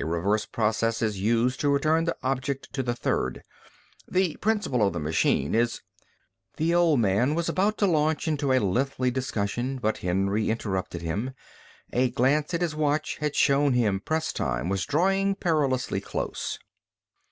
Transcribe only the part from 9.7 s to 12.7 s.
but Henry interrupted him. A glance at